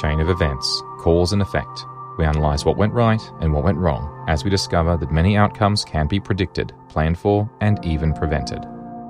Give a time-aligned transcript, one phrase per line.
[0.00, 1.84] chain of events, cause and effect.
[2.18, 5.84] We analyse what went right and what went wrong as we discover that many outcomes
[5.84, 8.64] can be predicted, planned for, and even prevented.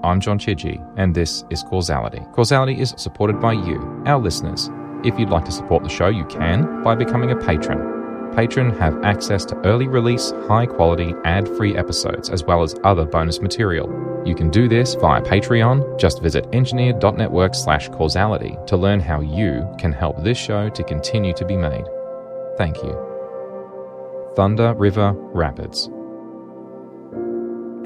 [0.05, 2.23] I'm John Chidgey, and this is Causality.
[2.33, 4.71] Causality is supported by you, our listeners.
[5.05, 7.98] If you'd like to support the show, you can by becoming a patron
[8.39, 13.05] Patron have access to early release, high quality, ad free episodes, as well as other
[13.05, 13.89] bonus material.
[14.25, 15.99] You can do this via Patreon.
[15.99, 21.33] Just visit engineer.network slash causality to learn how you can help this show to continue
[21.33, 21.85] to be made.
[22.57, 22.97] Thank you.
[24.37, 25.89] Thunder River Rapids.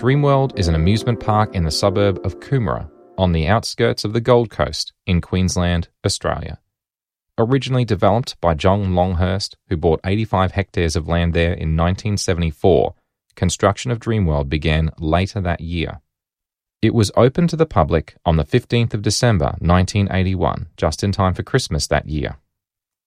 [0.02, 4.20] Dreamworld is an amusement park in the suburb of Coomera, on the outskirts of the
[4.20, 6.58] Gold Coast in Queensland, Australia.
[7.38, 12.94] Originally developed by John Longhurst, who bought 85 hectares of land there in 1974,
[13.36, 16.00] construction of Dreamworld began later that year.
[16.82, 21.32] It was opened to the public on the 15th of December 1981, just in time
[21.32, 22.36] for Christmas that year.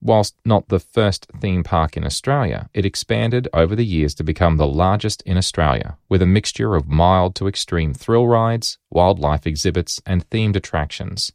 [0.02, 4.58] Whilst not the first theme park in Australia, it expanded over the years to become
[4.58, 10.02] the largest in Australia, with a mixture of mild to extreme thrill rides, wildlife exhibits,
[10.06, 11.32] and themed attractions.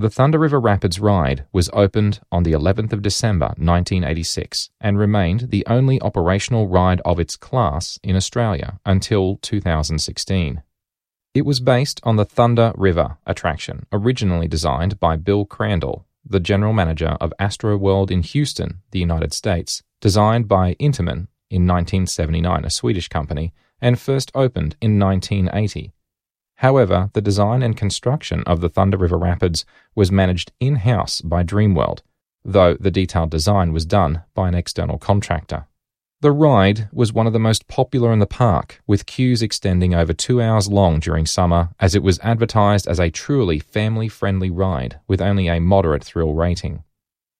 [0.00, 5.50] The Thunder River Rapids ride was opened on the 11th of December 1986 and remained
[5.50, 10.62] the only operational ride of its class in Australia until 2016.
[11.34, 16.72] It was based on the Thunder River attraction, originally designed by Bill Crandall, the general
[16.72, 22.70] manager of Astro World in Houston, the United States, designed by Intamin in 1979, a
[22.70, 25.92] Swedish company, and first opened in 1980.
[26.58, 29.64] However, the design and construction of the Thunder River Rapids
[29.94, 32.00] was managed in house by Dreamworld,
[32.44, 35.66] though the detailed design was done by an external contractor.
[36.20, 40.12] The ride was one of the most popular in the park, with queues extending over
[40.12, 44.98] two hours long during summer, as it was advertised as a truly family friendly ride
[45.06, 46.82] with only a moderate thrill rating.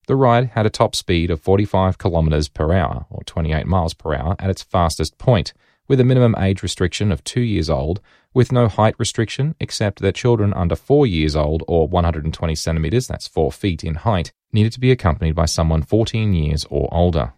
[0.07, 4.15] The ride had a top speed of 45 kilometers per hour, or 28 miles per
[4.15, 5.53] hour, at its fastest point,
[5.89, 8.01] with a minimum age restriction of two years old,
[8.35, 13.27] with no height restriction except that children under four years old or 120 centimeters, that's
[13.27, 17.33] four feet in height, needed to be accompanied by someone 14 years or older.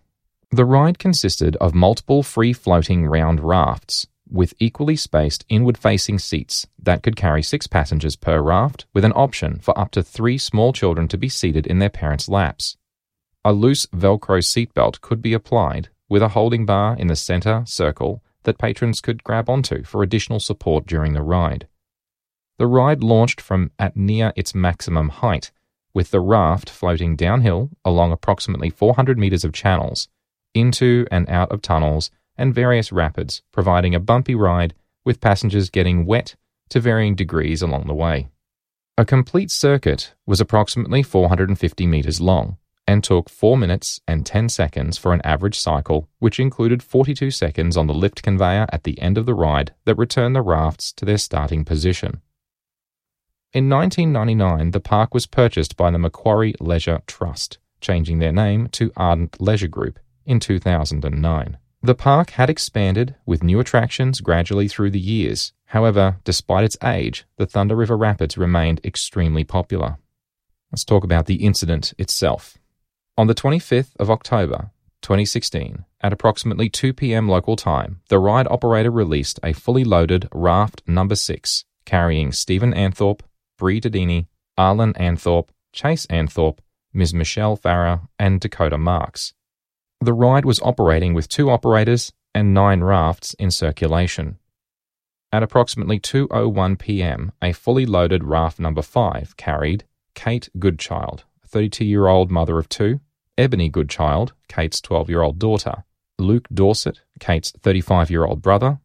[0.50, 6.66] The ride consisted of multiple free floating round rafts with equally spaced inward facing seats
[6.80, 10.72] that could carry six passengers per raft, with an option for up to three small
[10.72, 12.76] children to be seated in their parents' laps.
[13.44, 18.22] A loose Velcro seatbelt could be applied, with a holding bar in the center circle
[18.44, 21.66] that patrons could grab onto for additional support during the ride.
[22.58, 25.50] The ride launched from at near its maximum height,
[25.94, 30.08] with the raft floating downhill along approximately 400 meters of channels,
[30.54, 34.74] into and out of tunnels and various rapids, providing a bumpy ride
[35.04, 36.36] with passengers getting wet
[36.68, 38.28] to varying degrees along the way.
[38.96, 42.58] A complete circuit was approximately 450 meters long,
[42.90, 47.76] and took 4 minutes and 10 seconds for an average cycle, which included 42 seconds
[47.76, 51.04] on the lift conveyor at the end of the ride that returned the rafts to
[51.04, 52.20] their starting position.
[53.52, 58.90] In 1999, the park was purchased by the Macquarie Leisure Trust, changing their name to
[58.96, 61.58] Ardent Leisure Group in 2009.
[61.82, 65.52] The park had expanded with new attractions gradually through the years.
[65.66, 69.98] However, despite its age, the Thunder River Rapids remained extremely popular.
[70.72, 72.58] Let's talk about the incident itself.
[73.20, 74.70] On the 25th of October,
[75.02, 77.28] 2016, at approximately 2 p.m.
[77.28, 83.20] local time, the ride operator released a fully loaded raft number 6 carrying Stephen Anthorpe,
[83.58, 86.60] Bree Dedini, Arlen Anthorpe, Chase Anthorpe,
[86.94, 87.12] Ms.
[87.12, 89.34] Michelle Farah, and Dakota Marks.
[90.00, 94.38] The ride was operating with two operators and nine rafts in circulation.
[95.30, 102.30] At approximately 2:01 p.m., a fully loaded raft number 5 carried Kate Goodchild, a 32-year-old
[102.30, 102.98] mother of 2,
[103.40, 105.84] Ebony Goodchild, Kate's 12 year old daughter,
[106.18, 108.80] Luke Dorset, Kate's 35 year old brother,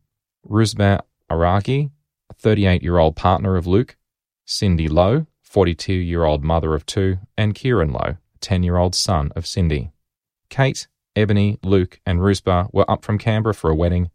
[0.50, 1.92] Roozbeh Araghi,
[2.40, 3.98] 38 year old partner of Luke,
[4.46, 9.34] Cindy Low, 42 year old mother of two, and Kieran Low, 10 year old son
[9.36, 9.92] of Cindy.
[10.50, 10.88] Kate,
[11.18, 14.10] Ebony, Luke, and Rusba were up from Canberra for a wedding.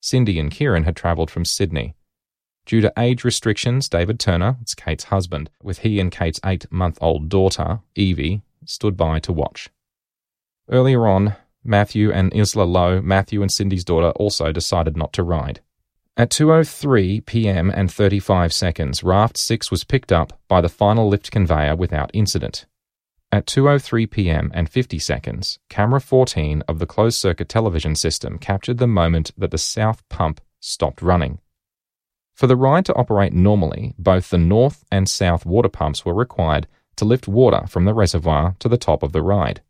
[0.00, 1.96] Cindy and Kieran had travelled from Sydney.
[2.64, 6.96] Due to age restrictions, David Turner, it's Kate's husband, with he and Kate's eight month
[7.00, 9.68] old daughter, Evie, stood by to watch.
[10.68, 15.60] Earlier on, Matthew and Isla Low, Matthew and Cindy's daughter, also decided not to ride.
[16.16, 17.70] At 2:03 p.m.
[17.70, 22.66] and 35 seconds, raft 6 was picked up by the final lift conveyor without incident.
[23.30, 24.50] At 2:03 p.m.
[24.54, 29.50] and 50 seconds, camera 14 of the closed circuit television system captured the moment that
[29.50, 31.40] the south pump stopped running.
[32.32, 36.68] For the ride to operate normally, both the north and south water pumps were required
[36.96, 39.60] to lift water from the reservoir to the top of the ride.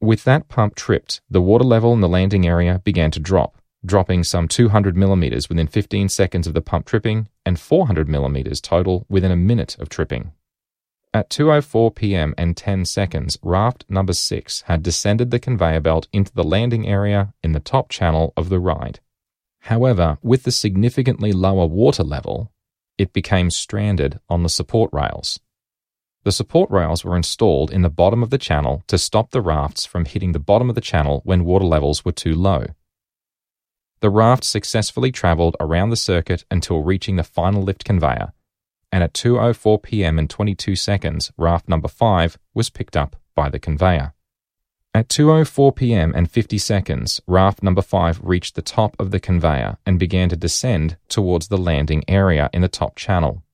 [0.00, 4.22] With that pump tripped, the water level in the landing area began to drop, dropping
[4.22, 9.32] some 200 millimeters within 15 seconds of the pump tripping and 400 millimeters total within
[9.32, 10.32] a minute of tripping.
[11.12, 12.32] At 2:04 p.m.
[12.38, 17.34] and 10 seconds, raft number 6 had descended the conveyor belt into the landing area
[17.42, 19.00] in the top channel of the ride.
[19.62, 22.52] However, with the significantly lower water level,
[22.98, 25.40] it became stranded on the support rails.
[26.28, 29.86] The support rails were installed in the bottom of the channel to stop the rafts
[29.86, 32.66] from hitting the bottom of the channel when water levels were too low.
[34.00, 38.34] The raft successfully travelled around the circuit until reaching the final lift conveyor,
[38.92, 40.18] and at 2:04 p.m.
[40.18, 44.12] and 22 seconds, raft number 5 was picked up by the conveyor.
[44.92, 46.12] At 2:04 p.m.
[46.14, 50.36] and 50 seconds, raft number 5 reached the top of the conveyor and began to
[50.36, 53.44] descend towards the landing area in the top channel.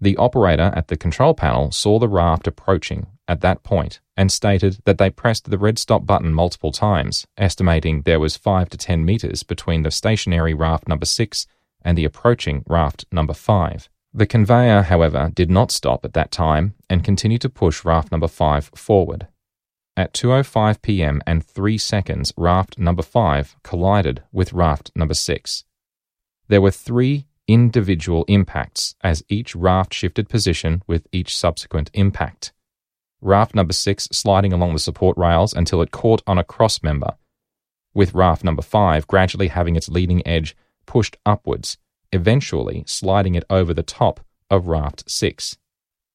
[0.00, 4.78] The operator at the control panel saw the raft approaching at that point and stated
[4.84, 9.04] that they pressed the red stop button multiple times, estimating there was 5 to 10
[9.04, 11.46] meters between the stationary raft number 6
[11.82, 13.88] and the approaching raft number 5.
[14.12, 18.26] The conveyor, however, did not stop at that time and continued to push raft number
[18.26, 19.28] 5 forward.
[19.96, 21.20] At 2:05 p.m.
[21.26, 25.64] and 3 seconds, raft number 5 collided with raft number 6.
[26.48, 32.52] There were 3 individual impacts as each raft shifted position with each subsequent impact.
[33.20, 37.16] Raft number 6 sliding along the support rails until it caught on a cross member,
[37.92, 40.56] with raft number 5 gradually having its leading edge
[40.86, 41.76] pushed upwards,
[42.12, 45.58] eventually sliding it over the top of raft 6.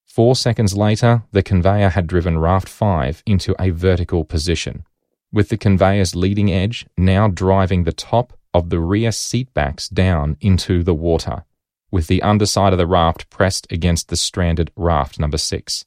[0.05, 4.85] Four seconds later, the conveyor had driven raft 5 into a vertical position,
[5.31, 10.81] with the conveyor's leading edge now driving the top of the rear seatbacks down into
[10.81, 11.43] the water,
[11.91, 15.83] with the underside of the raft pressed against the stranded raft number six.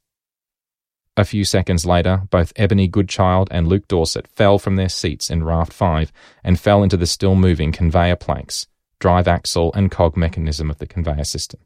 [1.17, 5.45] A few seconds later, both Ebony Goodchild and Luke Dorset fell from their seats in
[5.45, 6.13] raft five
[6.45, 8.67] and fell into the still moving conveyor planks,
[9.01, 11.61] drive axle, and cog mechanism of the conveyor system.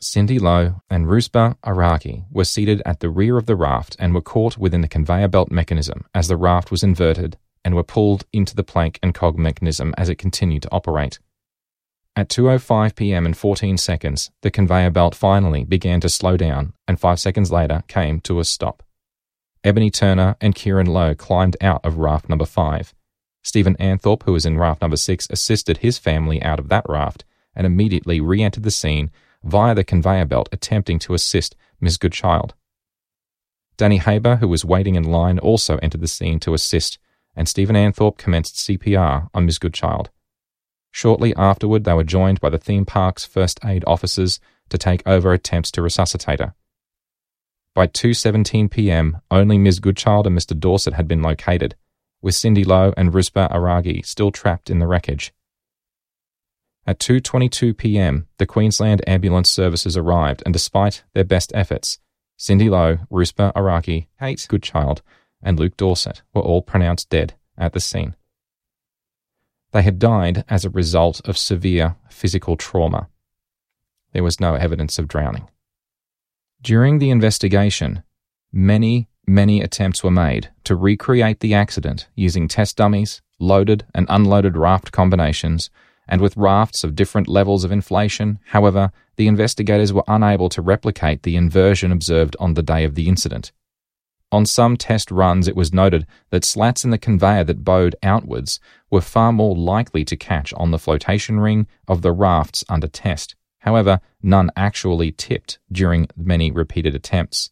[0.00, 4.22] Cindy Low and Roozbeh Araghi were seated at the rear of the raft and were
[4.22, 7.36] caught within the conveyor belt mechanism as the raft was inverted
[7.66, 11.18] and were pulled into the plank and cog mechanism as it continued to operate.
[12.14, 13.26] At 2:05 p.m.
[13.26, 17.82] and 14 seconds, the conveyor belt finally began to slow down, and 5 seconds later
[17.88, 18.84] came to a stop.
[19.64, 22.94] Ebony Turner and Kieran Low climbed out of raft number 5.
[23.42, 27.24] Stephen Anthorpe, who was in raft number 6, assisted his family out of that raft
[27.56, 29.10] and immediately re-entered the scene
[29.42, 31.98] via the conveyor belt attempting to assist Ms.
[31.98, 32.54] Goodchild.
[33.76, 36.98] Danny Haber, who was waiting in line, also entered the scene to assist
[37.36, 40.10] and Stephen Anthorpe commenced CPR on Miss Goodchild.
[40.90, 44.40] Shortly afterward, they were joined by the theme park's first aid officers
[44.70, 46.54] to take over attempts to resuscitate her.
[47.74, 49.80] By 2:17 p.m., only Ms.
[49.80, 50.58] Goodchild and Mr.
[50.58, 51.76] Dorset had been located,
[52.22, 55.34] with Cindy Low and Roozbeh Araghi still trapped in the wreckage.
[56.86, 61.98] At 2:22 p.m., the Queensland Ambulance Services arrived, and despite their best efforts,
[62.38, 65.02] Cindy Low, Roozbeh Araghi, Kate Goodchild,
[65.46, 68.16] and Luke Dorset were all pronounced dead at the scene.
[69.70, 73.08] They had died as a result of severe physical trauma.
[74.12, 75.48] There was no evidence of drowning.
[76.60, 78.02] During the investigation,
[78.52, 84.56] many, many attempts were made to recreate the accident using test dummies, loaded and unloaded
[84.56, 85.70] raft combinations,
[86.08, 88.40] and with rafts of different levels of inflation.
[88.46, 93.08] However, the investigators were unable to replicate the inversion observed on the day of the
[93.08, 93.52] incident.
[94.36, 98.60] On some test runs, it was noted that slats in the conveyor that bowed outwards
[98.90, 103.34] were far more likely to catch on the flotation ring of the rafts under test.
[103.60, 107.50] However, none actually tipped during many repeated attempts.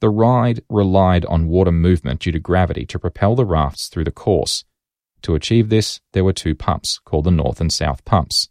[0.00, 4.10] The ride relied on water movement due to gravity to propel the rafts through the
[4.10, 4.66] course.
[5.22, 8.50] To achieve this, there were two pumps, called the north and south pumps.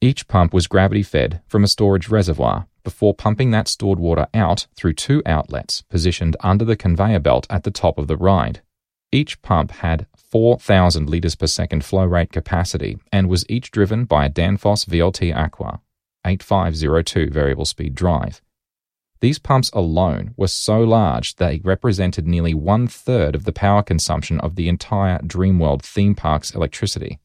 [0.00, 4.66] Each pump was gravity fed from a storage reservoir before pumping that stored water out
[4.76, 8.60] through two outlets positioned under the conveyor belt at the top of the ride.
[9.10, 14.26] Each pump had 4,000 litres per second flow rate capacity and was each driven by
[14.26, 15.80] a Danfoss VLT Aqua
[16.26, 18.42] 8502 variable speed drive.
[19.20, 24.38] These pumps alone were so large they represented nearly one third of the power consumption
[24.40, 27.18] of the entire Dreamworld theme park's electricity.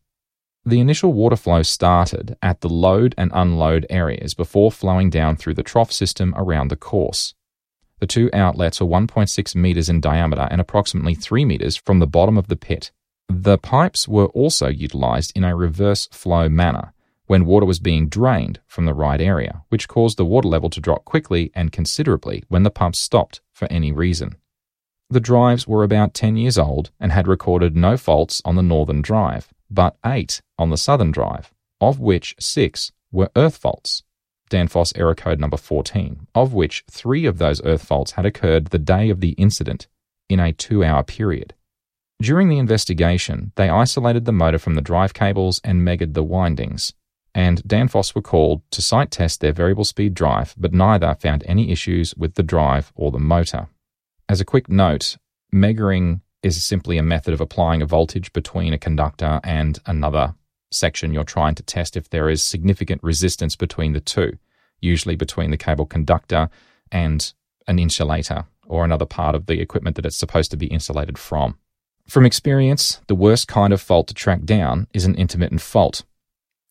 [0.63, 5.55] The initial water flow started at the load and unload areas before flowing down through
[5.55, 7.33] the trough system around the course.
[7.99, 12.37] The two outlets are 1.6 metres in diameter and approximately 3 metres from the bottom
[12.37, 12.91] of the pit.
[13.27, 16.93] The pipes were also utilised in a reverse flow manner,
[17.25, 20.81] when water was being drained from the right area, which caused the water level to
[20.81, 24.35] drop quickly and considerably when the pumps stopped for any reason.
[25.09, 29.01] The drives were about 10 years old and had recorded no faults on the northern
[29.01, 31.51] drive, but eight on the southern drive,
[31.81, 34.03] of which six were earth faults.
[34.49, 38.77] Danfoss error code number 14, of which three of those earth faults had occurred the
[38.77, 39.87] day of the incident
[40.29, 41.53] in a two hour period.
[42.21, 46.93] During the investigation, they isolated the motor from the drive cables and meggered the windings,
[47.33, 51.71] and Danfoss were called to site test their variable speed drive, but neither found any
[51.71, 53.67] issues with the drive or the motor.
[54.29, 55.17] As a quick note,
[55.53, 60.35] meggering is simply a method of applying a voltage between a conductor and another
[60.71, 64.37] section you're trying to test if there is significant resistance between the two,
[64.79, 66.49] usually between the cable conductor
[66.91, 67.33] and
[67.67, 71.57] an insulator or another part of the equipment that it's supposed to be insulated from.
[72.07, 76.03] From experience, the worst kind of fault to track down is an intermittent fault.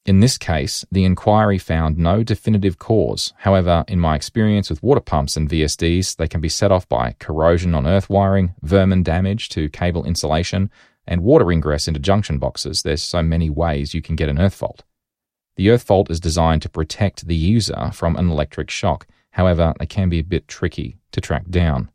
[0.06, 3.34] In this case, the inquiry found no definitive cause.
[3.38, 7.16] However, in my experience with water pumps and VSDs, they can be set off by
[7.18, 10.70] corrosion on earth wiring, vermin damage to cable insulation,
[11.10, 12.82] and water ingress into junction boxes.
[12.82, 14.84] There's so many ways you can get an earth fault.
[15.56, 19.06] The earth fault is designed to protect the user from an electric shock.
[19.32, 21.90] However, they can be a bit tricky to track down.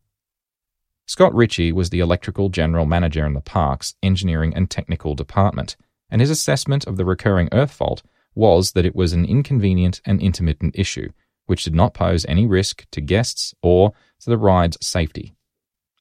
[1.08, 5.78] Scott Ritchie was the electrical general manager in the park's engineering and technical department,
[6.10, 8.04] and his assessment of the recurring earth fault
[8.34, 11.10] was that it was an inconvenient and intermittent issue,
[11.46, 15.36] which did not pose any risk to guests or to the ride's safety.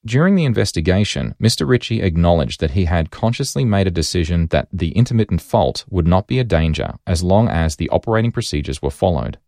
[0.05, 1.67] During the investigation, Mr.
[1.67, 6.27] Ritchie acknowledged that he had consciously made a decision that the intermittent fault would not
[6.27, 9.39] be a danger as long as the operating procedures were followed.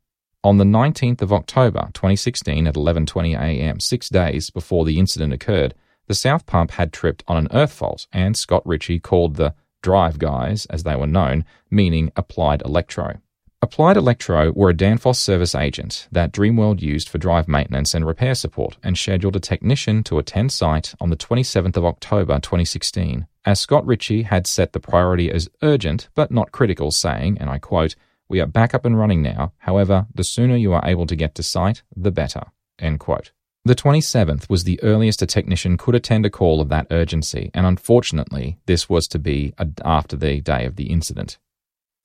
[0.43, 5.75] On the 19th of October 2016 at 11:20 a.m., 6 days before the incident occurred,
[6.07, 10.17] the south pump had tripped on an earth fault and Scott Ritchie called the drive
[10.17, 13.19] guys as they were known, meaning applied electro.
[13.59, 18.35] Applied Electro were a Danfoss service agent that Dreamworld used for drive maintenance and repair
[18.35, 23.59] support and scheduled a technician to attend site on the 27th of October 2016, as
[23.59, 27.95] Scott Ritchie had set the priority as urgent but not critical, saying, and I quote,
[28.29, 29.53] We are back up and running now.
[29.57, 32.43] However, the sooner you are able to get to site, the better.
[32.77, 33.31] End quote.
[33.65, 37.65] The 27th was the earliest a technician could attend a call of that urgency, and
[37.65, 41.39] unfortunately, this was to be after the day of the incident.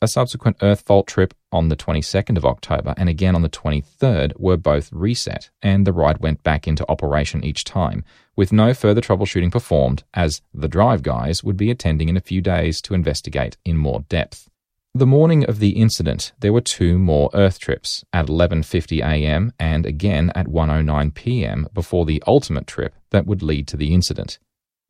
[0.02, 4.32] A subsequent Earth fault trip on the 22nd of October and again on the 23rd
[4.36, 8.02] were both reset, and the ride went back into operation each time,
[8.34, 12.40] with no further troubleshooting performed, as the drive guys would be attending in a few
[12.40, 14.48] days to investigate in more depth.
[14.92, 19.52] The morning of the incident, there were two more Earth trips at 11:50 a.m.
[19.60, 21.68] and again at 1:09 p.m.
[21.72, 24.40] before the ultimate trip that would lead to the incident.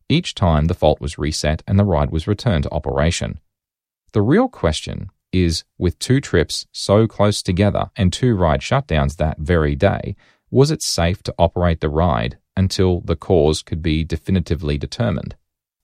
[0.08, 3.40] Each time the fault was reset and the ride was returned to operation.
[4.12, 9.38] The real question is with two trips so close together and two ride shutdowns that
[9.38, 10.16] very day,
[10.50, 15.34] was it safe to operate the ride until the cause could be definitively determined?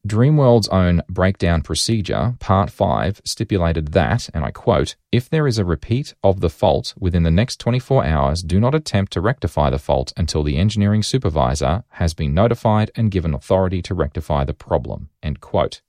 [0.06, 5.64] Dreamworld's own breakdown procedure, Part 5, stipulated that, and I quote, if there is a
[5.64, 9.78] repeat of the fault within the next 24 hours, do not attempt to rectify the
[9.78, 15.08] fault until the engineering supervisor has been notified and given authority to rectify the problem.
[15.22, 15.80] End quote.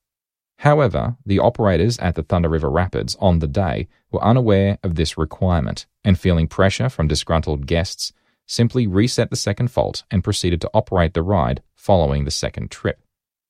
[0.60, 5.18] However, the operators at the Thunder River Rapids on the day were unaware of this
[5.18, 8.12] requirement and feeling pressure from disgruntled guests,
[8.46, 13.00] simply reset the second fault and proceeded to operate the ride following the second trip.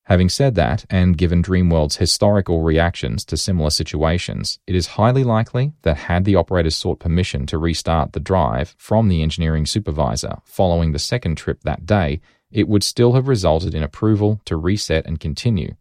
[0.04, 5.74] Having said that, and given Dreamworld's historical reactions to similar situations, it is highly likely
[5.82, 10.92] that had the operators sought permission to restart the drive from the engineering supervisor following
[10.92, 15.20] the second trip that day, it would still have resulted in approval to reset and
[15.20, 15.74] continue,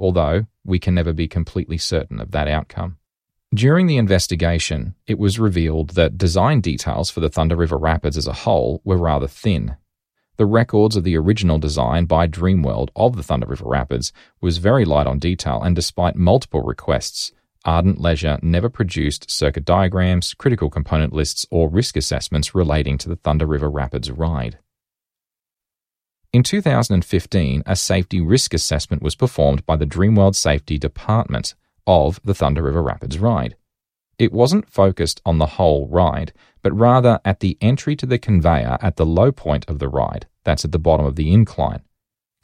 [0.00, 2.96] although we can never be completely certain of that outcome.
[3.52, 8.26] During the investigation, it was revealed that design details for the Thunder River Rapids as
[8.26, 9.76] a whole were rather thin.
[10.36, 14.84] The records of the original design by Dreamworld of the Thunder River Rapids was very
[14.84, 17.32] light on detail, and despite multiple requests,
[17.64, 23.16] Ardent Leisure never produced circuit diagrams, critical component lists, or risk assessments relating to the
[23.16, 24.58] Thunder River Rapids ride.
[26.32, 31.56] In 2015, a safety risk assessment was performed by the Dreamworld Safety Department
[31.88, 33.56] of the Thunder River Rapids ride.
[34.16, 36.32] It wasn't focused on the whole ride,
[36.62, 40.28] but rather at the entry to the conveyor at the low point of the ride,
[40.44, 41.82] that's at the bottom of the incline.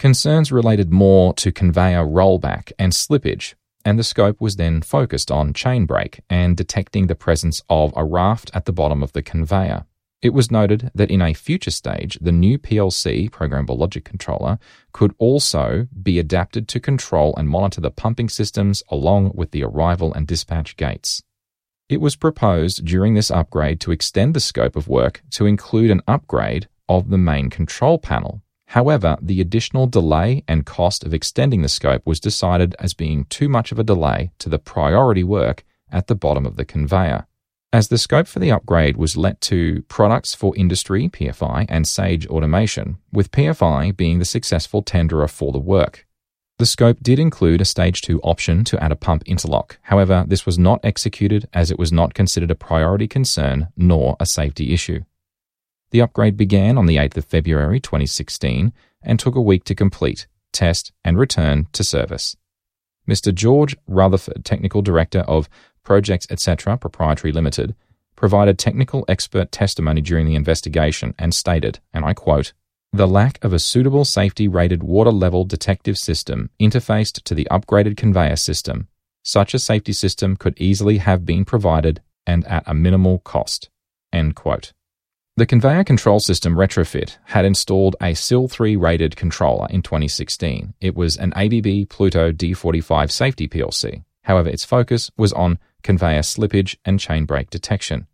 [0.01, 5.53] Concerns related more to conveyor rollback and slippage, and the scope was then focused on
[5.53, 9.87] chain brake and detecting the presence of a raft at the bottom of the conveyor.
[10.27, 14.59] It was noted that in a future stage, the new PLC, Programmable Logic Controller,
[14.91, 20.13] could also be adapted to control and monitor the pumping systems along with the arrival
[20.13, 21.23] and dispatch gates.
[21.89, 26.03] It was proposed during this upgrade to extend the scope of work to include an
[26.09, 28.43] upgrade of the main control panel.
[28.71, 33.49] However, the additional delay and cost of extending the scope was decided as being too
[33.49, 37.29] much of a delay to the priority work at the bottom of the conveyor.
[37.73, 42.27] As the scope for the upgrade was let to Products for Industry, PFI, and Sage
[42.29, 46.07] Automation, with PFI being the successful tenderer for the work.
[46.59, 49.79] The scope did include a Stage 2 option to add a pump interlock.
[49.83, 54.27] However, this was not executed as it was not considered a priority concern nor a
[54.27, 55.01] safety issue.
[55.91, 60.27] The upgrade began on the 8th of February 2016 and took a week to complete,
[60.53, 62.37] test, and return to service.
[63.09, 63.35] Mr.
[63.35, 65.49] George Rutherford, Technical Director of
[65.87, 66.77] Projects Etc.
[66.77, 67.75] Proprietary Limited,
[68.17, 72.53] provided technical expert testimony during the investigation and stated, and I quote,
[72.93, 77.97] the lack of a suitable safety rated water level detective system interfaced to the upgraded
[77.97, 78.89] conveyor system.
[79.23, 83.71] Such a safety system could easily have been provided and at a minimal cost.
[84.13, 84.73] End quote.
[85.37, 90.75] The conveyor control system retrofit had installed a SIL 3 rated controller in 2016.
[90.81, 94.03] It was an ABB Pluto D45 safety PLC.
[94.23, 98.09] However, its focus was on conveyor slippage and chain brake detection.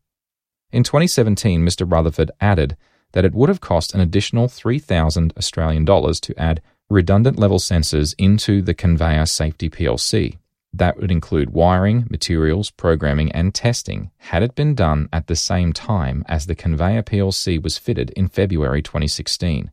[0.70, 1.90] In 2017, Mr.
[1.90, 2.76] Rutherford added
[3.12, 8.14] that it would have cost an additional 3,000 Australian dollars to add redundant level sensors
[8.18, 10.38] into the conveyor safety PLC.
[10.74, 15.72] That would include wiring, materials, programming, and testing had it been done at the same
[15.72, 19.70] time as the conveyor PLC was fitted in February 2016.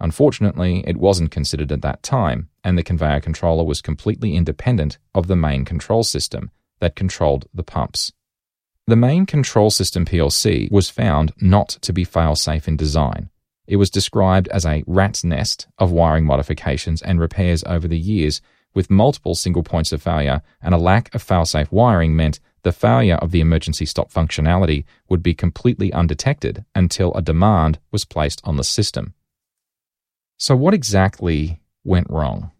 [0.00, 5.26] Unfortunately, it wasn't considered at that time, and the conveyor controller was completely independent of
[5.26, 6.50] the main control system
[6.82, 8.12] that controlled the pumps.
[8.88, 13.30] The main control system PLC was found not to be fail-safe in design.
[13.68, 18.40] It was described as a rat's nest of wiring modifications and repairs over the years,
[18.74, 23.14] with multiple single points of failure, and a lack of fail-safe wiring meant the failure
[23.16, 28.56] of the emergency stop functionality would be completely undetected until a demand was placed on
[28.56, 29.14] the system.
[30.36, 32.50] So, what exactly went wrong?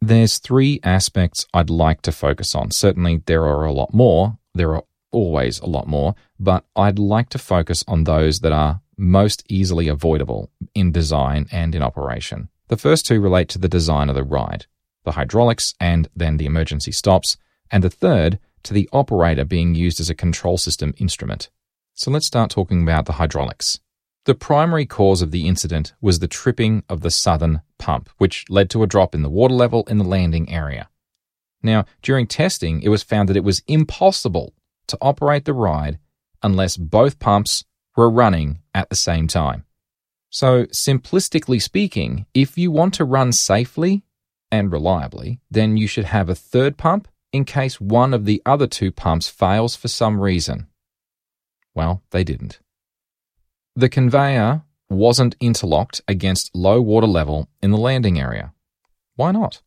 [0.00, 2.70] There's three aspects I'd like to focus on.
[2.70, 7.28] Certainly, there are a lot more, there are always a lot more, but I'd like
[7.30, 12.48] to focus on those that are most easily avoidable in design and in operation.
[12.68, 14.66] The first two relate to the design of the ride,
[15.04, 17.36] the hydraulics and then the emergency stops,
[17.70, 21.50] and the third to the operator being used as a control system instrument.
[21.94, 23.80] So let's start talking about the hydraulics.
[24.24, 28.68] The primary cause of the incident was the tripping of the southern pump, which led
[28.70, 30.88] to a drop in the water level in the landing area.
[31.62, 34.54] Now, during testing, it was found that it was impossible
[34.88, 35.98] to operate the ride
[36.42, 37.64] unless both pumps
[37.96, 39.64] were running at the same time.
[40.30, 44.04] So, simplistically speaking, if you want to run safely
[44.50, 48.66] and reliably, then you should have a third pump in case one of the other
[48.66, 50.68] two pumps fails for some reason.
[51.74, 52.60] Well, they didn't.
[53.78, 58.52] The conveyor wasn't interlocked against low water level in the landing area.
[59.14, 59.62] Why not?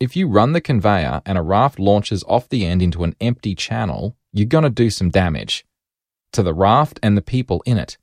[0.00, 3.54] If you run the conveyor and a raft launches off the end into an empty
[3.54, 5.64] channel, you're going to do some damage
[6.32, 7.96] to the raft and the people in it.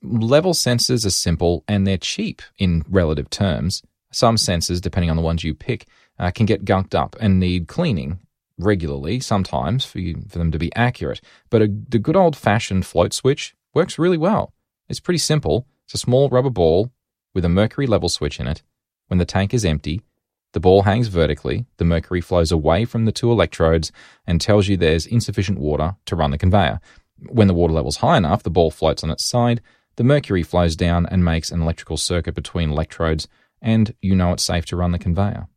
[0.00, 3.82] Level sensors are simple and they're cheap in relative terms.
[4.12, 5.88] Some sensors, depending on the ones you pick,
[6.20, 8.20] uh, can get gunked up and need cleaning
[8.58, 11.20] regularly, sometimes, for, you, for them to be accurate.
[11.50, 14.52] But a, the good old fashioned float switch works really well.
[14.88, 15.66] It's pretty simple.
[15.84, 16.90] It's a small rubber ball
[17.34, 18.62] with a mercury level switch in it.
[19.08, 20.02] When the tank is empty,
[20.52, 23.90] the ball hangs vertically, the mercury flows away from the two electrodes
[24.26, 26.80] and tells you there's insufficient water to run the conveyor.
[27.18, 29.62] When the water level's high enough, the ball floats on its side,
[29.96, 33.28] the mercury flows down and makes an electrical circuit between electrodes,
[33.60, 35.48] and you know it's safe to run the conveyor.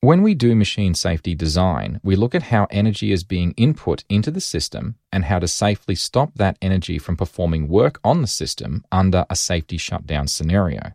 [0.00, 4.30] When we do machine safety design, we look at how energy is being input into
[4.30, 8.84] the system and how to safely stop that energy from performing work on the system
[8.92, 10.92] under a safety shutdown scenario.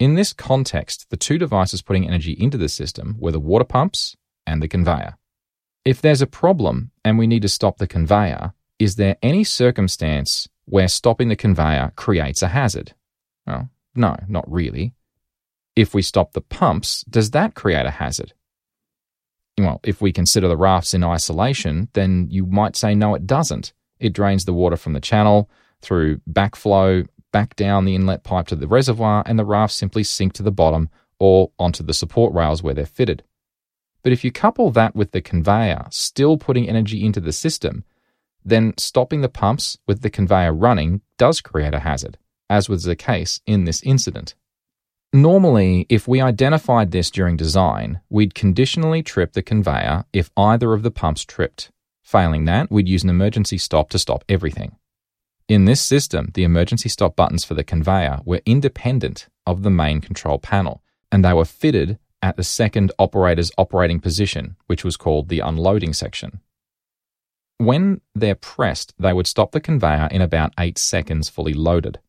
[0.00, 4.16] In this context, the two devices putting energy into the system were the water pumps
[4.44, 5.16] and the conveyor.
[5.84, 10.48] If there's a problem and we need to stop the conveyor, is there any circumstance
[10.64, 12.94] where stopping the conveyor creates a hazard?
[13.46, 14.92] Well, no, not really.
[15.76, 18.32] If we stop the pumps, does that create a hazard?
[19.58, 23.72] Well, if we consider the rafts in isolation, then you might say no, it doesn't.
[24.00, 25.48] It drains the water from the channel
[25.80, 30.32] through backflow back down the inlet pipe to the reservoir, and the rafts simply sink
[30.34, 33.24] to the bottom or onto the support rails where they're fitted.
[34.02, 37.84] But if you couple that with the conveyor still putting energy into the system,
[38.44, 42.18] then stopping the pumps with the conveyor running does create a hazard,
[42.50, 44.34] as was the case in this incident.
[45.14, 50.82] Normally, if we identified this during design, we'd conditionally trip the conveyor if either of
[50.82, 51.70] the pumps tripped.
[52.02, 54.74] Failing that, we'd use an emergency stop to stop everything.
[55.46, 60.00] In this system, the emergency stop buttons for the conveyor were independent of the main
[60.00, 65.28] control panel, and they were fitted at the second operator's operating position, which was called
[65.28, 66.40] the unloading section.
[67.58, 72.00] When they're pressed, they would stop the conveyor in about 8 seconds fully loaded.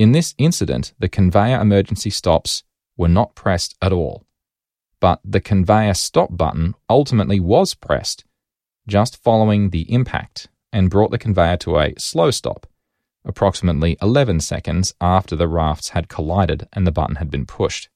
[0.00, 2.62] In this incident, the conveyor emergency stops
[2.96, 4.24] were not pressed at all,
[4.98, 8.24] but the conveyor stop button ultimately was pressed
[8.88, 12.66] just following the impact and brought the conveyor to a slow stop,
[13.26, 17.90] approximately 11 seconds after the rafts had collided and the button had been pushed.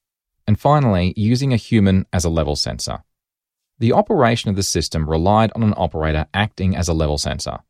[0.46, 3.02] And finally, using a human as a level sensor.
[3.78, 7.60] The operation of the system relied on an operator acting as a level sensor.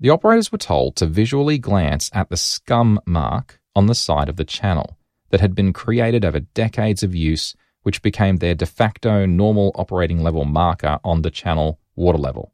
[0.00, 4.34] The operators were told to visually glance at the scum mark on the side of
[4.34, 4.98] the channel
[5.30, 10.20] that had been created over decades of use, which became their de facto normal operating
[10.20, 12.52] level marker on the channel water level.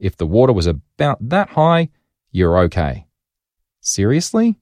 [0.00, 1.90] If the water was about that high,
[2.32, 3.06] you're okay.
[3.80, 4.56] Seriously?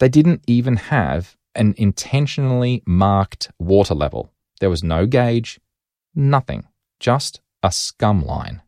[0.00, 4.30] They didn't even have an intentionally marked water level.
[4.60, 5.58] There was no gauge,
[6.14, 6.64] nothing,
[7.00, 8.60] just a scum line.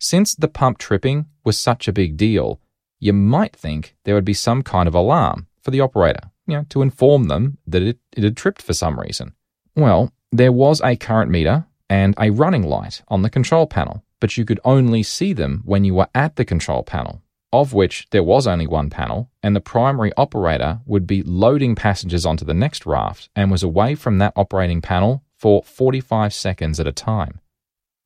[0.00, 2.60] Since the pump tripping was such a big deal,
[2.98, 6.66] you might think there would be some kind of alarm for the operator, you know,
[6.68, 9.34] to inform them that it, it had tripped for some reason.
[9.74, 14.36] Well, there was a current meter and a running light on the control panel, but
[14.36, 17.22] you could only see them when you were at the control panel,
[17.52, 22.24] of which there was only one panel, and the primary operator would be loading passengers
[22.24, 26.86] onto the next raft and was away from that operating panel for 45 seconds at
[26.86, 27.40] a time.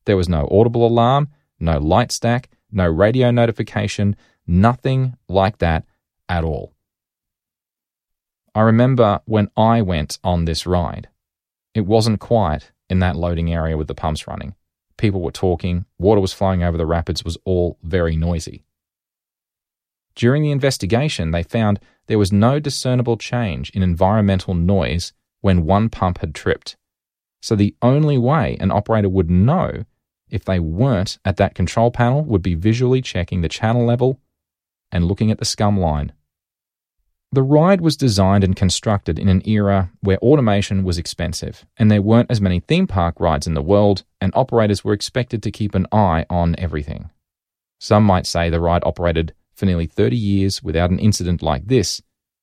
[0.05, 4.15] There was no audible alarm, no light stack, no radio notification,
[4.45, 5.85] nothing like that
[6.27, 6.73] at all.
[8.57, 11.09] I remember when I went on this ride.
[11.75, 14.55] It wasn't quiet in that loading area with the pumps running.
[14.97, 18.63] People were talking, water was flowing over the rapids, was all very noisy.
[20.15, 25.87] During the investigation, they found there was no discernible change in environmental noise when one
[25.87, 26.77] pump had tripped.
[27.43, 29.85] So the only way an operator would know
[30.31, 34.19] if they weren't at that control panel would be visually checking the channel level
[34.91, 36.11] and looking at the scum line.
[37.31, 42.01] The ride was designed and constructed in an era where automation was expensive, and there
[42.01, 45.75] weren't as many theme park rides in the world, and operators were expected to keep
[45.75, 47.09] an eye on everything.
[47.79, 52.01] Some might say the ride operated for nearly 30 years without an incident like this,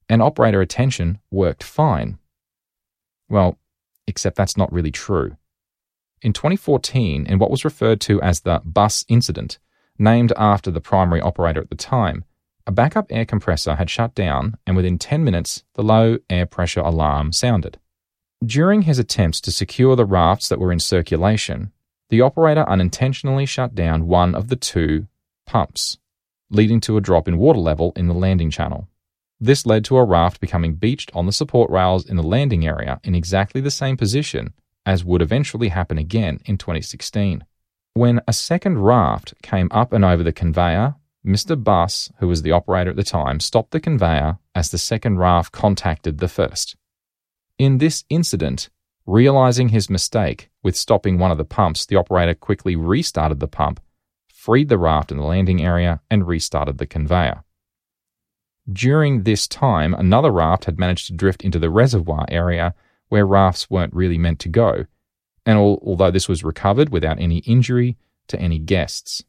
[0.08, 2.18] and operator attention worked fine.
[3.28, 3.58] Well,
[4.06, 5.36] except that's not really true.
[6.20, 9.58] In 2014, in what was referred to as the Buss incident,
[9.98, 12.24] named after the primary operator at the time,
[12.66, 16.80] a backup air compressor had shut down, and within 10 minutes, the low air pressure
[16.80, 17.78] alarm sounded.
[18.44, 21.72] During his attempts to secure the rafts that were in circulation,
[22.10, 25.06] the operator unintentionally shut down one of the two
[25.46, 25.98] pumps,
[26.50, 28.88] leading to a drop in water level in the landing channel.
[29.40, 33.00] This led to a raft becoming beached on the support rails in the landing area
[33.04, 34.54] in exactly the same position
[34.86, 37.44] as would eventually happen again in 2016.
[37.94, 41.62] When a second raft came up and over the conveyor Mr.
[41.62, 45.52] Buss, who was the operator at the time, stopped the conveyor as the second raft
[45.52, 46.76] contacted the first.
[47.58, 48.68] In this incident,
[49.06, 53.80] realizing his mistake with stopping one of the pumps, the operator quickly restarted the pump,
[54.28, 57.42] freed the raft in the landing area, and restarted the conveyor.
[58.70, 62.74] During this time, another raft had managed to drift into the reservoir area
[63.08, 64.86] where rafts weren't really meant to go,
[65.46, 67.96] and although this was recovered without any injury
[68.28, 69.22] to any guests.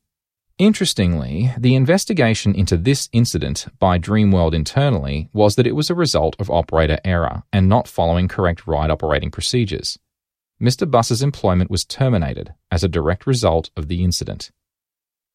[0.57, 6.33] Interestingly, the investigation into this incident by Dreamworld internally was that it was a result
[6.39, 9.99] of operator error and not following correct ride operating procedures.
[10.61, 10.89] Mr.
[10.89, 14.51] Buss's employment was terminated as a direct result of the incident.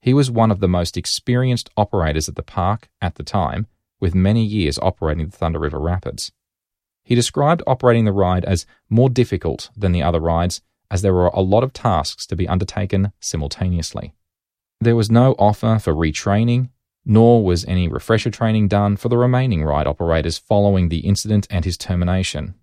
[0.01, 3.67] He was one of the most experienced operators at the park at the time,
[4.01, 6.33] with many years operating the Thunder River Rapids.
[7.05, 11.27] He described operating the ride as more difficult than the other rides, as there were
[11.27, 14.15] a lot of tasks to be undertaken simultaneously.
[14.83, 16.71] There was no offer for retraining,
[17.05, 21.67] nor was any refresher training done for the remaining ride operators following the incident and
[21.67, 22.55] his termination.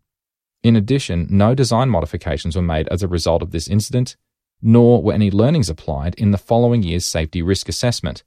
[0.63, 4.17] In addition, no design modifications were made as a result of this incident,
[4.63, 8.23] nor were any learnings applied in the following year's safety risk assessment.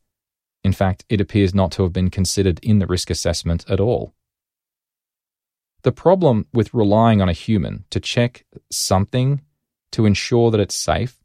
[0.62, 4.14] In fact, it appears not to have been considered in the risk assessment at all.
[5.82, 9.40] The problem with relying on a human to check something
[9.90, 11.24] to ensure that it's safe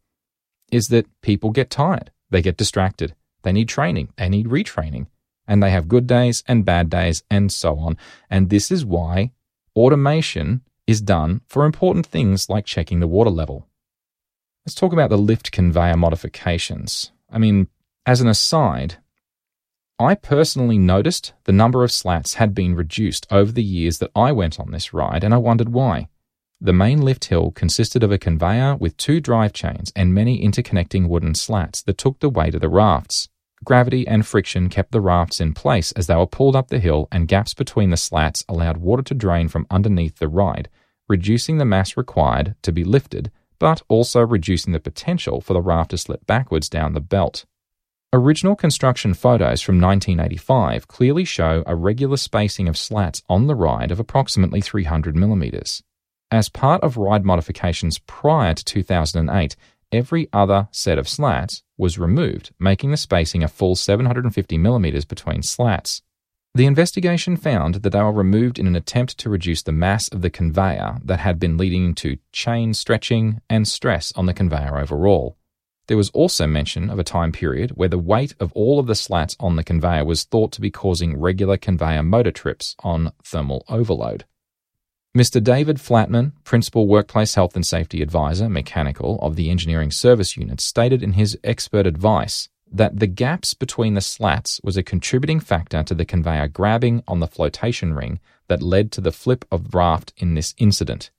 [0.71, 2.11] is that people get tired.
[2.35, 3.15] They get distracted.
[3.43, 4.09] They need training.
[4.17, 5.07] They need retraining.
[5.47, 7.95] And they have good days and bad days and so on.
[8.29, 9.31] And this is why
[9.73, 13.69] automation is done for important things like checking the water level.
[14.65, 17.13] Let's talk about the lift conveyor modifications.
[17.31, 17.69] I mean,
[18.05, 18.97] as an aside,
[19.97, 24.33] I personally noticed the number of slats had been reduced over the years that I
[24.33, 26.09] went on this ride, and I wondered why.
[26.61, 31.07] The main lift hill consisted of a conveyor with two drive chains and many interconnecting
[31.07, 33.27] wooden slats that took the weight of the rafts.
[33.65, 37.07] Gravity and friction kept the rafts in place as they were pulled up the hill,
[37.11, 40.69] and gaps between the slats allowed water to drain from underneath the ride,
[41.09, 45.91] reducing the mass required to be lifted, but also reducing the potential for the raft
[45.91, 47.45] to slip backwards down the belt.
[48.13, 53.91] Original construction photos from 1985 clearly show a regular spacing of slats on the ride
[53.91, 55.83] of approximately 300 millimeters.
[56.31, 59.55] As part of ride modifications prior to 2008,
[59.91, 65.43] every other set of slats was removed, making the spacing a full 750 millimeters between
[65.43, 66.01] slats.
[66.55, 70.21] The investigation found that they were removed in an attempt to reduce the mass of
[70.21, 75.37] the conveyor that had been leading to chain stretching and stress on the conveyor overall.
[75.87, 78.95] There was also mention of a time period where the weight of all of the
[78.95, 83.63] slats on the conveyor was thought to be causing regular conveyor motor trips on thermal
[83.69, 84.25] overload.
[85.15, 85.41] Mr.
[85.41, 91.01] David Flatman, Principal Workplace Health and Safety Advisor, Mechanical of the Engineering Service Unit, stated
[91.01, 95.95] in his expert advice that the gaps between the slats was a contributing factor to
[95.95, 100.33] the conveyor grabbing on the flotation ring that led to the flip of raft in
[100.33, 101.11] this incident.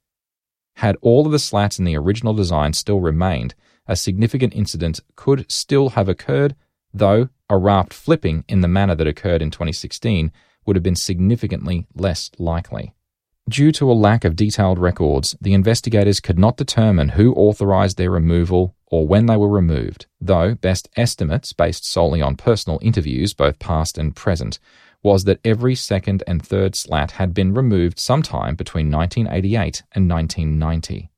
[0.74, 3.54] Had all of the slats in the original design still remained,
[3.86, 6.54] a significant incident could still have occurred,
[6.92, 10.30] though a raft flipping in the manner that occurred in 2016
[10.66, 12.92] would have been significantly less likely.
[13.48, 18.10] Due to a lack of detailed records, the investigators could not determine who authorized their
[18.10, 23.60] removal or when they were removed, though best estimates, based solely on personal interviews, both
[23.60, 24.58] past and present,
[25.00, 31.10] was that every second and third slat had been removed sometime between 1988 and 1990.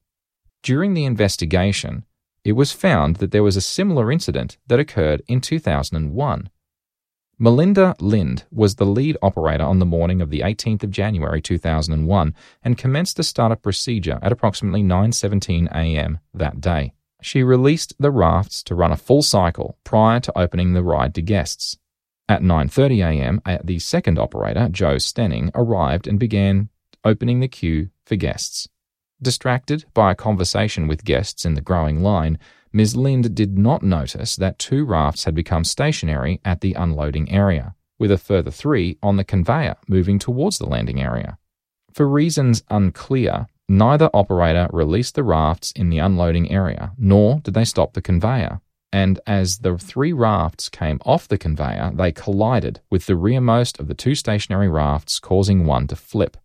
[0.62, 2.05] During the investigation,
[2.45, 6.51] it was found that there was a similar incident that occurred in 2001.
[7.40, 12.35] Melinda Lind was the lead operator on the morning of the 18th of January 2001
[12.64, 16.18] and commenced a startup procedure at approximately 9:17 a.m.
[16.35, 16.94] that day.
[17.22, 21.22] She released the rafts to run a full cycle prior to opening the ride to
[21.22, 21.79] guests.
[22.29, 26.70] At 9:30 a.m., the second operator, Joe Stenning, arrived and began
[27.05, 28.68] opening the queue for guests.
[29.22, 32.37] Distracted by a conversation with guests in the growing line,
[32.73, 32.97] Ms.
[32.97, 38.11] Lind did not notice that two rafts had become stationary at the unloading area, with
[38.11, 41.39] a further three on the conveyor moving towards the landing area.
[41.93, 47.65] For reasons unclear, neither operator released the rafts in the unloading area, nor did they
[47.65, 48.61] stop the conveyor.
[48.93, 53.89] And as the three rafts came off the conveyor, they collided with the rearmost of
[53.89, 56.37] the two stationary rafts, causing one to flip.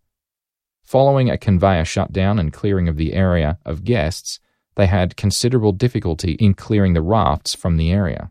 [0.82, 4.40] Following a conveyor shutdown and clearing of the area of guests,
[4.76, 8.30] they had considerable difficulty in clearing the rafts from the area.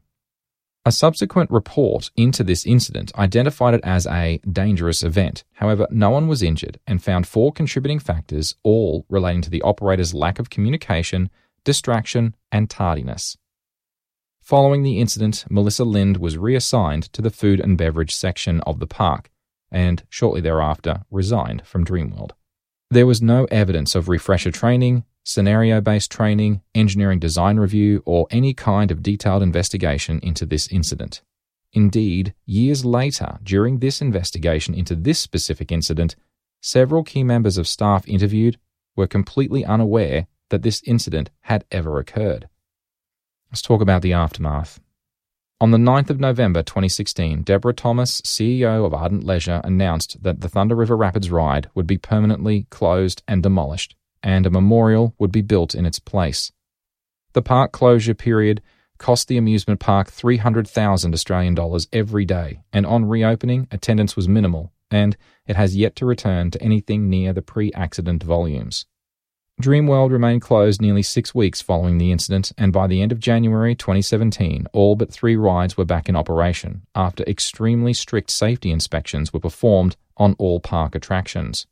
[0.85, 5.45] A subsequent report into this incident identified it as a dangerous event.
[5.53, 10.13] However, no one was injured and found four contributing factors, all relating to the operator's
[10.13, 11.29] lack of communication,
[11.63, 13.37] distraction, and tardiness.
[14.41, 18.87] Following the incident, Melissa Lind was reassigned to the food and beverage section of the
[18.87, 19.29] park
[19.71, 22.31] and shortly thereafter resigned from Dreamworld.
[22.91, 28.53] There was no evidence of refresher training, scenario based training, engineering design review, or any
[28.53, 31.21] kind of detailed investigation into this incident.
[31.71, 36.15] Indeed, years later, during this investigation into this specific incident,
[36.61, 38.59] several key members of staff interviewed
[38.95, 42.47] were completely unaware that this incident had ever occurred.
[43.49, 44.79] Let's talk about the aftermath.
[45.59, 50.49] On the 9th of November 2016, Deborah Thomas, CEO of Ardent Leisure, announced that the
[50.49, 55.41] Thunder River Rapids ride would be permanently closed and demolished, and a memorial would be
[55.41, 56.51] built in its place.
[57.33, 58.61] The park closure period
[58.97, 64.71] cost the amusement park 300,000 Australian dollars every day, and on reopening, attendance was minimal,
[64.89, 68.85] and it has yet to return to anything near the pre accident volumes.
[69.61, 73.75] Dreamworld remained closed nearly six weeks following the incident, and by the end of January
[73.75, 79.39] 2017, all but three rides were back in operation after extremely strict safety inspections were
[79.39, 81.67] performed on all park attractions.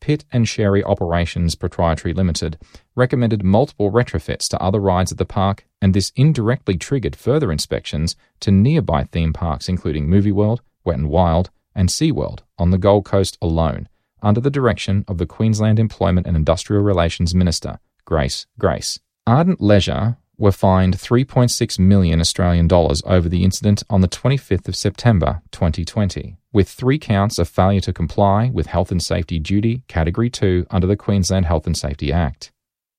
[0.00, 2.58] Pitt and Sherry Operations Proprietary Limited
[2.94, 8.16] recommended multiple retrofits to other rides at the park, and this indirectly triggered further inspections
[8.40, 13.04] to nearby theme parks including Movie World, Wet and Wild, and SeaWorld on the Gold
[13.04, 13.88] Coast alone
[14.22, 18.98] under the direction of the Queensland Employment and Industrial Relations Minister, Grace Grace.
[19.26, 24.76] Ardent Leisure were fined 3.6 million Australian dollars over the incident on the 25th of
[24.76, 30.28] September 2020, with three counts of failure to comply with health and safety duty category
[30.28, 32.52] 2 under the Queensland Health and Safety Act.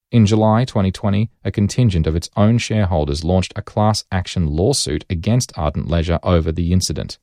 [0.10, 5.52] In July 2020, a contingent of its own shareholders launched a class action lawsuit against
[5.58, 7.20] Ardent Leisure over the incident.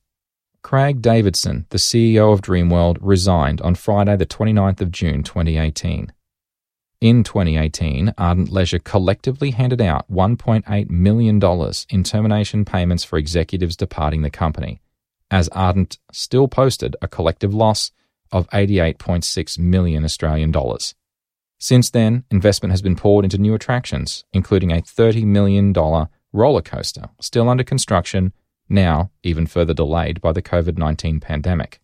[0.61, 6.11] Craig Davidson, the CEO of Dreamworld, resigned on Friday, the 29th of June 2018.
[7.05, 11.39] In 2018, Ardent Leisure collectively handed out $1.8 million
[11.89, 14.81] in termination payments for executives departing the company,
[15.29, 17.91] as Ardent still posted a collective loss
[18.31, 20.95] of 88.6 million Australian dollars.
[21.59, 25.73] Since then, investment has been poured into new attractions, including a $30 million
[26.33, 28.33] roller coaster, still under construction,
[28.67, 31.79] now even further delayed by the COVID 19 pandemic.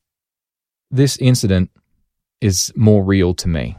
[0.89, 1.69] This incident
[2.41, 3.77] is more real to me.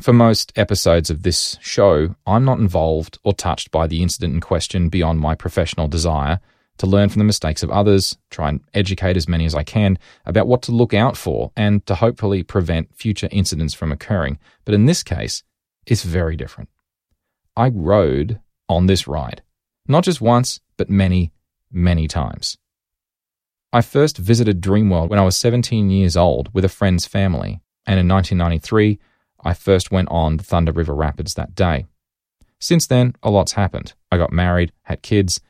[0.00, 4.40] For most episodes of this show, I'm not involved or touched by the incident in
[4.40, 6.40] question beyond my professional desire
[6.78, 9.98] to learn from the mistakes of others, try and educate as many as I can
[10.26, 14.38] about what to look out for, and to hopefully prevent future incidents from occurring.
[14.64, 15.44] But in this case,
[15.86, 16.70] it's very different.
[17.56, 19.42] I rode on this ride,
[19.86, 21.32] not just once, but many,
[21.70, 22.56] many times.
[23.72, 28.00] I first visited Dreamworld when I was 17 years old with a friend's family, and
[28.00, 28.98] in 1993,
[29.42, 31.86] I first went on the Thunder River Rapids that day.
[32.60, 33.94] Since then, a lot's happened.
[34.10, 35.40] I got married, had kids,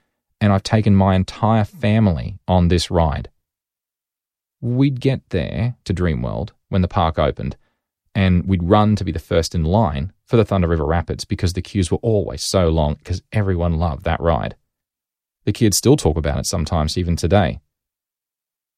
[0.40, 3.30] and I've taken my entire family on this ride.
[4.60, 7.56] We'd get there to Dreamworld when the park opened,
[8.14, 11.52] and we'd run to be the first in line for the Thunder River Rapids because
[11.52, 14.56] the queues were always so long because everyone loved that ride.
[15.44, 17.60] The kids still talk about it sometimes, even today.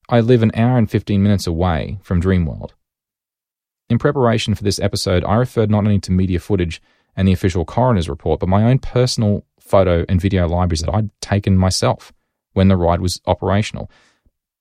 [0.09, 2.73] I live an hour and 15 minutes away from Dreamworld.
[3.89, 6.81] In preparation for this episode, I referred not only to media footage
[7.17, 11.11] and the official coroner's report, but my own personal photo and video libraries that I'd
[11.21, 12.13] taken myself
[12.53, 13.91] when the ride was operational.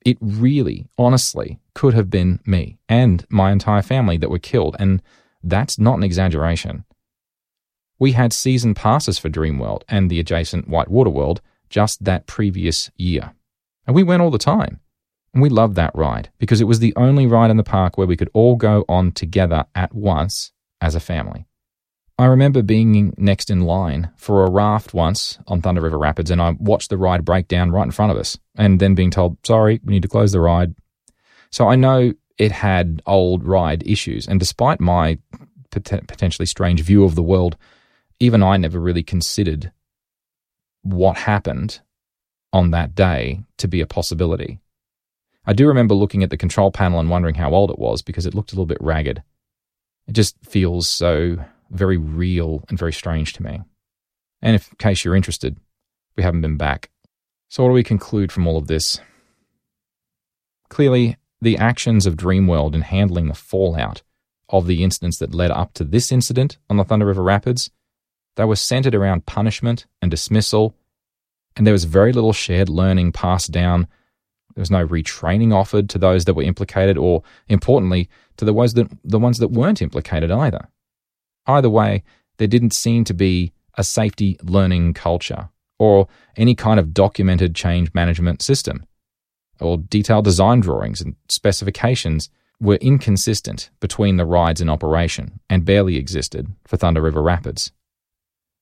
[0.06, 5.02] It really, honestly, could have been me and my entire family that were killed, and
[5.42, 6.84] that's not an exaggeration.
[8.00, 13.34] We had season passes for Dreamworld and the adjacent Whitewater World just that previous year.
[13.88, 14.80] And we went all the time.
[15.34, 18.08] And we loved that ride because it was the only ride in the park where
[18.08, 21.48] we could all go on together at once as a family.
[22.20, 26.40] I remember being next in line for a raft once on Thunder River Rapids, and
[26.40, 29.38] I watched the ride break down right in front of us, and then being told,
[29.44, 30.76] sorry, we need to close the ride.
[31.50, 35.18] So I know it had old ride issues, and despite my
[35.72, 37.58] pot- potentially strange view of the world,
[38.20, 39.72] even I never really considered
[40.84, 41.80] what happened
[42.52, 44.60] on that day to be a possibility.
[45.46, 48.26] I do remember looking at the control panel and wondering how old it was because
[48.26, 49.24] it looked a little bit ragged.
[50.08, 51.38] It just feels so
[51.70, 53.62] very real and very strange to me.
[54.42, 55.58] And if, in case you're interested,
[56.16, 56.90] we haven't been back.
[57.50, 59.00] So, what do we conclude from all of this?
[60.70, 64.02] Clearly, the actions of Dreamworld in handling the fallout
[64.50, 67.70] of the incidents that led up to this incident on the Thunder River Rapids,
[68.36, 70.76] they were centered around punishment and dismissal,
[71.56, 73.88] and there was very little shared learning passed down.
[74.56, 78.74] There was no retraining offered to those that were implicated, or importantly, to the ones
[78.76, 80.68] that, the ones that weren't implicated either.
[81.48, 82.04] Either way,
[82.38, 87.94] there didn't seem to be a safety learning culture or any kind of documented change
[87.94, 88.86] management system,
[89.60, 95.98] or detailed design drawings and specifications were inconsistent between the rides in operation and barely
[95.98, 97.72] existed for Thunder River Rapids.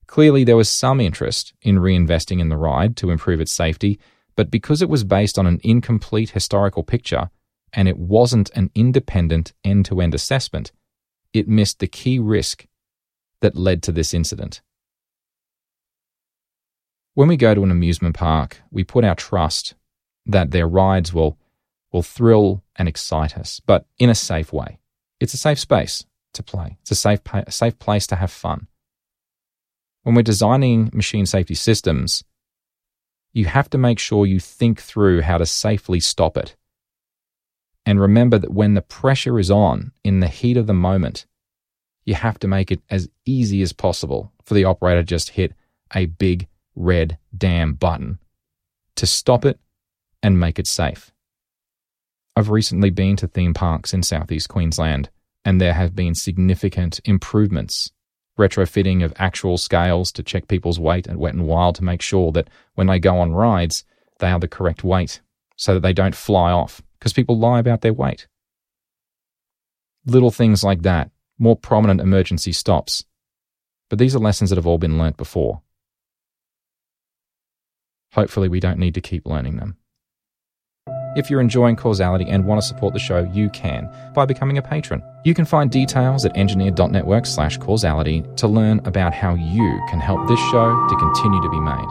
[0.07, 3.99] Clearly, there was some interest in reinvesting in the ride to improve its safety,
[4.35, 7.29] but because it was based on an incomplete historical picture
[7.73, 10.71] and it wasn't an independent end to end assessment,
[11.33, 12.65] it missed the key risk
[13.41, 14.61] that led to this incident.
[17.13, 19.75] When we go to an amusement park, we put our trust
[20.25, 21.37] that their rides will,
[21.91, 24.79] will thrill and excite us, but in a safe way.
[25.19, 28.67] It's a safe space to play, it's a safe, safe place to have fun.
[30.03, 32.23] When we're designing machine safety systems,
[33.33, 36.55] you have to make sure you think through how to safely stop it.
[37.85, 41.25] And remember that when the pressure is on in the heat of the moment,
[42.05, 45.53] you have to make it as easy as possible for the operator to just hit
[45.95, 48.19] a big red damn button
[48.95, 49.59] to stop it
[50.21, 51.11] and make it safe.
[52.35, 55.09] I've recently been to theme parks in southeast Queensland,
[55.43, 57.91] and there have been significant improvements.
[58.41, 62.31] Retrofitting of actual scales to check people's weight at Wet and Wild to make sure
[62.31, 63.83] that when they go on rides,
[64.17, 65.21] they are the correct weight
[65.55, 68.27] so that they don't fly off because people lie about their weight.
[70.07, 71.11] Little things like that
[71.41, 73.03] more prominent emergency stops.
[73.89, 75.61] But these are lessons that have all been learnt before.
[78.13, 79.77] Hopefully, we don't need to keep learning them.
[81.13, 84.61] If you're enjoying Causality and want to support the show, you can by becoming a
[84.61, 85.03] patron.
[85.25, 90.25] You can find details at engineered.network slash causality to learn about how you can help
[90.27, 91.87] this show to continue to be made.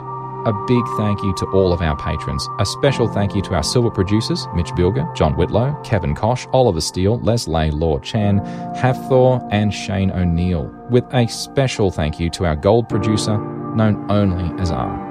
[0.47, 2.49] A big thank you to all of our patrons.
[2.61, 6.81] A special thank you to our silver producers, Mitch Bilger, John Whitlow, Kevin Kosh, Oliver
[6.81, 8.41] Steele, Leslie Law Chan,
[8.75, 13.37] Havthor, and Shane O'Neill, with a special thank you to our gold producer,
[13.75, 15.10] known only as R.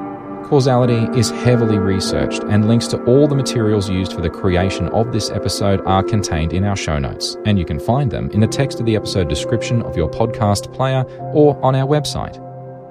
[0.49, 5.13] Causality is heavily researched, and links to all the materials used for the creation of
[5.13, 8.47] this episode are contained in our show notes, and you can find them in the
[8.47, 11.03] text of the episode description of your podcast player
[11.35, 12.43] or on our website.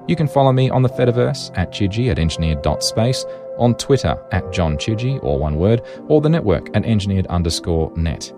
[0.09, 3.24] You can follow me on the Fediverse at Chidgey at engineered.space,
[3.59, 8.32] on Twitter at John Chidgey, or one word, or the network at engineered underscore net.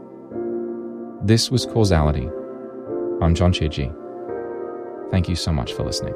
[1.22, 2.30] This was Causality.
[3.20, 3.94] I'm John Chidgey.
[5.10, 6.14] Thank you so much for listening.